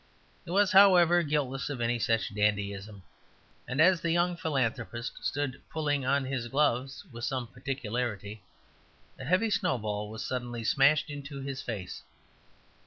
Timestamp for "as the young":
3.79-4.35